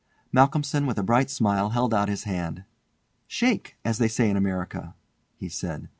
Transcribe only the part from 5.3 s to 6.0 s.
he said.